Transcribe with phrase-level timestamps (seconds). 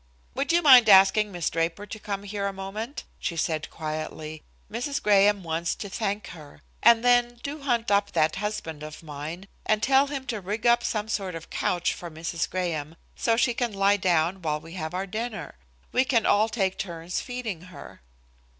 [0.33, 4.41] "Would you mind asking Miss Draper to come here a moment?" she said quietly.
[4.71, 4.99] "Mrs.
[4.99, 9.83] Graham wants to thank her, and then do hunt up that husband of mine and
[9.83, 12.49] tell him to rig up some sort of couch for Mrs.
[12.49, 15.53] Graham, so she can lie down while we have our dinner.
[15.91, 18.01] We can all take turns feeding her."